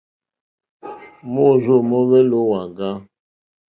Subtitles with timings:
[1.33, 2.89] Môrzô móhwélì ó wàŋgá.